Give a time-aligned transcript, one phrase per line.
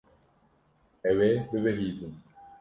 [1.09, 2.13] Ew ê bibihîzin.